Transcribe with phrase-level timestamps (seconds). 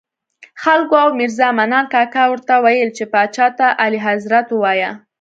[0.63, 4.91] خلکو او میرزا منان کاکا ورته ویل چې پاچا ته اعلیحضرت ووایه.